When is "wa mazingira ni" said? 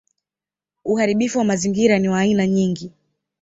1.39-2.09